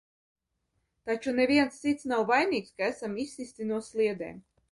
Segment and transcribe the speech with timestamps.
[1.09, 4.43] Taču neviens cits nav vainīgs, ka esam izsisti no sliedēm.